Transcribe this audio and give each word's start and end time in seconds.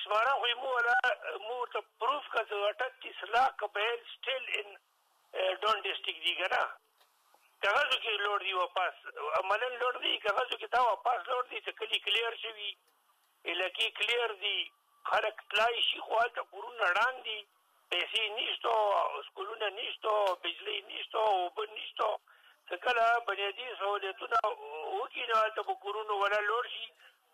شماره 0.00 0.32
خو 0.38 0.46
مو 0.62 0.70
ولا 0.76 0.98
مو 1.46 1.56
ته 1.74 1.80
پروف 2.00 2.24
کا 2.34 2.42
چې 2.48 2.64
38 2.74 3.32
لاکھ 3.36 3.54
قبایل 3.62 3.98
سټیل 4.14 4.44
ان 4.58 4.68
ډون 5.62 5.76
ډیسټریکټ 5.86 6.20
دی 6.26 6.34
کنه 6.40 6.60
کاغذو 7.62 7.96
کې 8.02 8.12
لوړ 8.24 8.38
دی 8.46 8.52
واپس 8.60 8.96
عملن 9.40 9.72
لوړ 9.80 9.94
دی 10.06 10.14
کاغذو 10.26 10.56
کې 10.60 10.68
دا 10.76 10.80
واپس 10.88 11.20
لوړ 11.30 11.42
دی 11.50 11.58
چې 11.64 11.72
کلی 11.80 11.98
کلیر 12.06 12.32
شوی 12.44 12.70
الکی 13.52 13.88
کلیر 14.00 14.30
دی 14.44 14.58
خلک 15.12 15.36
تلای 15.54 15.76
شي 15.88 15.98
خو 16.04 16.14
هلته 16.22 16.42
کورونه 16.52 16.84
ړان 16.98 17.14
دي 17.26 17.38
پیسې 17.90 18.22
نشته 18.38 18.72
سکولونه 19.26 19.66
نشته 19.80 20.12
بجلی 20.44 20.76
نشته 20.92 21.18
اوبه 21.32 21.64
نشته 21.76 22.10
کله 22.68 23.04
بنیادی 23.28 23.66
سہولتونه 23.78 24.38
وکړي 24.52 25.26
نو 25.30 25.40
هلته 25.40 25.62
به 25.70 25.74
کورونو 25.84 26.14
ولا 26.20 26.38
لوړ 26.50 26.64
شي 26.74 26.84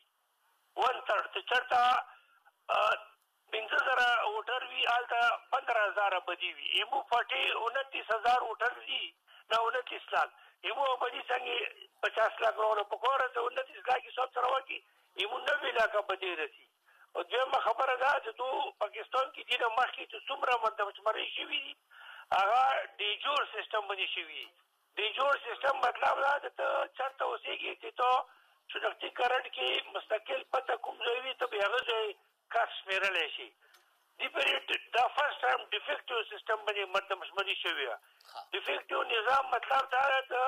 ون 0.84 1.02
تھرډ 1.08 1.26
څه 1.34 1.42
چېرته 1.52 2.78
پنځه 3.56 3.84
زره 3.88 4.14
ووټر 4.36 4.64
وي 4.70 4.86
هلته 4.92 5.22
پندره 5.56 5.88
هزار 5.90 6.16
ابدي 6.20 6.54
وي 6.54 6.68
ایمو 6.78 7.02
پټې 7.10 7.66
انتیس 7.66 8.14
هزار 8.16 8.44
ووټر 8.44 8.80
دي 8.88 9.16
نه 9.50 9.60
انتیس 9.68 10.10
لاک 10.16 10.30
ایمو 10.66 10.88
په 11.04 11.08
دې 11.14 11.22
څنګه 11.32 11.58
پچاس 12.02 12.34
لاک 12.44 12.56
روانه 12.64 12.84
پکوره 12.92 13.28
ته 13.36 13.40
ولنت 13.46 13.68
اصلاح 13.76 14.00
کې 14.04 14.16
سب 14.18 14.30
سره 14.36 14.48
وکی 14.56 14.78
ایمو 15.24 15.38
نوي 15.50 15.72
لاکه 15.80 16.00
په 16.10 16.16
دې 16.22 16.32
رسی 16.42 16.66
او 17.16 17.20
دویمه 17.30 17.60
خبره 17.68 17.96
ده 18.04 18.12
چې 18.24 18.32
تو 18.40 18.48
پاکستان 18.84 19.26
کې 19.34 19.42
دینه 19.50 19.68
مخکې 19.80 20.04
چې 20.12 20.18
څومره 20.28 20.54
مردم 20.66 20.90
چمرې 20.98 21.28
شوي 21.36 21.60
دي 21.66 21.74
هغه 22.40 22.62
ډیجور 23.00 23.42
سیستم 23.56 23.84
باندې 23.90 24.08
شوي 24.16 24.44
ډیجور 25.00 25.34
سیستم 25.48 25.76
مطلب 25.88 26.16
دا 26.26 26.32
چې 26.44 26.52
ته 26.60 26.68
چرته 26.98 27.24
اوسېږي 27.30 27.74
چې 27.82 27.90
ته 28.00 28.12
چټکتي 28.72 29.10
کرنټ 29.18 29.46
کې 29.56 29.68
مستقل 29.98 30.42
پته 30.56 30.76
کوم 30.86 30.98
ځای 31.10 31.20
وي 31.26 31.34
ته 31.44 31.52
به 31.56 31.66
هغه 31.66 31.80
ځای 31.92 32.06
کس 32.56 32.74
میرلی 32.92 33.28
شي 33.36 33.48
ډیفیکټ 34.22 34.70
دا 34.96 35.04
فرست 35.16 35.40
ټایم 35.44 35.62
ډیفیکټیو 35.74 36.24
سیستم 36.32 36.60
باندې 36.66 36.84
مردم 36.96 37.20
شمنی 37.30 37.56
شوی 37.64 37.88
ډیفیکټیو 38.54 39.00
نظام 39.14 39.46
مطلب 39.56 39.84
دا 39.96 40.04
ده 40.32 40.44